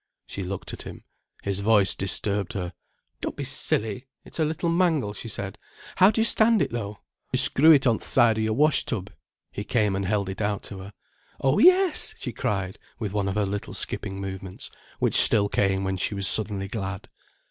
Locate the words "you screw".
7.31-7.71